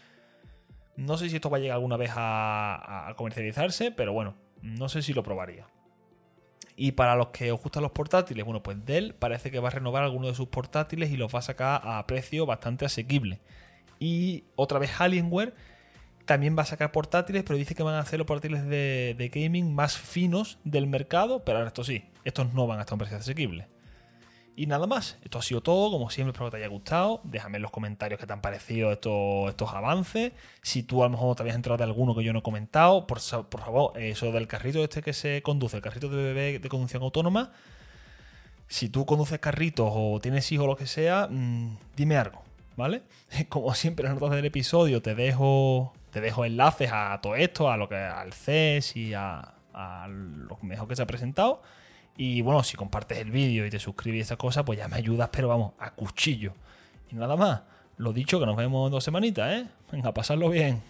No 0.96 1.18
sé 1.18 1.28
si 1.28 1.36
esto 1.36 1.50
va 1.50 1.58
a 1.58 1.60
llegar 1.60 1.74
alguna 1.74 1.98
vez 1.98 2.12
a, 2.14 3.12
comercializarse, 3.16 3.90
pero 3.90 4.12
bueno, 4.14 4.34
no 4.62 4.88
sé 4.88 5.02
si 5.02 5.12
lo 5.12 5.22
probaría. 5.22 5.66
Y 6.76 6.92
para 6.92 7.16
los 7.16 7.28
que 7.28 7.52
os 7.52 7.60
gustan 7.60 7.82
los 7.82 7.92
portátiles, 7.92 8.44
bueno, 8.44 8.62
pues 8.62 8.82
Dell 8.84 9.14
parece 9.14 9.50
que 9.50 9.58
va 9.58 9.68
a 9.68 9.72
renovar 9.72 10.04
algunos 10.04 10.30
de 10.30 10.34
sus 10.34 10.48
portátiles 10.48 11.10
y 11.10 11.16
los 11.16 11.34
va 11.34 11.40
a 11.40 11.42
sacar 11.42 11.82
a 11.84 12.06
precio 12.06 12.46
bastante 12.46 12.84
asequible. 12.84 13.40
Y 13.98 14.44
otra 14.56 14.78
vez 14.78 15.00
Alienware 15.00 15.54
También 16.26 16.56
va 16.58 16.62
a 16.62 16.66
sacar 16.66 16.92
portátiles, 16.92 17.42
pero 17.44 17.58
dice 17.58 17.74
que 17.74 17.82
van 17.82 17.94
a 17.94 18.00
hacer 18.00 18.18
los 18.18 18.26
portátiles 18.26 18.66
de, 18.66 19.14
de 19.16 19.28
gaming 19.28 19.74
más 19.74 19.96
finos 19.96 20.58
del 20.64 20.86
mercado. 20.86 21.44
Pero 21.44 21.58
ahora 21.58 21.68
esto 21.68 21.84
sí, 21.84 22.04
estos 22.24 22.52
no 22.52 22.66
van 22.66 22.78
a 22.78 22.82
estar 22.82 22.92
a 22.92 22.96
un 22.96 22.98
precio 22.98 23.16
asequible. 23.16 23.68
Y 24.58 24.66
nada 24.66 24.86
más, 24.86 25.18
esto 25.22 25.38
ha 25.38 25.42
sido 25.42 25.60
todo, 25.60 25.90
como 25.90 26.08
siempre 26.08 26.30
espero 26.30 26.46
que 26.46 26.52
te 26.52 26.64
haya 26.64 26.68
gustado, 26.68 27.20
déjame 27.24 27.56
en 27.56 27.62
los 27.62 27.70
comentarios 27.70 28.18
qué 28.18 28.26
te 28.26 28.32
han 28.32 28.40
parecido 28.40 28.90
estos, 28.90 29.50
estos 29.50 29.74
avances, 29.74 30.32
si 30.62 30.82
tú 30.82 31.02
a 31.02 31.06
lo 31.06 31.10
mejor 31.10 31.36
te 31.36 31.42
habías 31.42 31.56
enterado 31.56 31.76
de 31.76 31.84
alguno 31.84 32.14
que 32.16 32.24
yo 32.24 32.32
no 32.32 32.38
he 32.38 32.42
comentado, 32.42 33.06
por, 33.06 33.20
por 33.50 33.60
favor, 33.60 34.00
eso 34.00 34.32
del 34.32 34.48
carrito 34.48 34.82
este 34.82 35.02
que 35.02 35.12
se 35.12 35.42
conduce, 35.42 35.76
el 35.76 35.82
carrito 35.82 36.08
de 36.08 36.16
bebé 36.16 36.58
de 36.58 36.68
conducción 36.70 37.02
autónoma, 37.02 37.52
si 38.66 38.88
tú 38.88 39.04
conduces 39.04 39.38
carritos 39.40 39.90
o 39.92 40.20
tienes 40.22 40.50
hijos 40.50 40.64
o 40.64 40.68
lo 40.68 40.76
que 40.76 40.86
sea, 40.86 41.28
mmm, 41.30 41.76
dime 41.94 42.16
algo, 42.16 42.42
¿vale? 42.76 43.02
Como 43.50 43.74
siempre 43.74 44.06
en 44.06 44.14
las 44.14 44.20
notas 44.22 44.36
del 44.36 44.46
episodio 44.46 45.02
te 45.02 45.14
dejo, 45.14 45.92
te 46.16 46.22
dejo 46.22 46.46
enlaces 46.46 46.88
a 46.94 47.20
todo 47.20 47.36
esto, 47.36 47.70
a 47.70 47.76
lo 47.76 47.90
que, 47.90 47.96
al 47.96 48.32
CES 48.32 48.96
y 48.96 49.12
a, 49.12 49.52
lo 50.08 50.56
mejor 50.62 50.88
que 50.88 50.96
se 50.96 51.02
ha 51.02 51.06
presentado. 51.06 51.60
Y 52.16 52.40
bueno, 52.40 52.62
si 52.62 52.74
compartes 52.74 53.18
el 53.18 53.30
vídeo 53.30 53.66
y 53.66 53.70
te 53.70 53.78
suscribes 53.78 54.16
y 54.16 54.20
esas 54.22 54.38
cosas, 54.38 54.64
pues 54.64 54.78
ya 54.78 54.88
me 54.88 54.96
ayudas, 54.96 55.28
pero 55.30 55.46
vamos, 55.46 55.74
a 55.78 55.90
cuchillo. 55.90 56.54
Y 57.12 57.16
nada 57.16 57.36
más, 57.36 57.60
lo 57.98 58.14
dicho, 58.14 58.40
que 58.40 58.46
nos 58.46 58.56
vemos 58.56 58.86
en 58.86 58.92
dos 58.92 59.04
semanitas, 59.04 59.52
¿eh? 59.52 59.66
Venga, 59.92 60.14
pasarlo 60.14 60.48
bien. 60.48 60.80